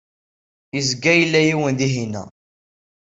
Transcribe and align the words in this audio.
Yezga 0.75 1.11
yella 1.19 1.39
yiwen 1.47 1.75
dihin. 1.79 2.13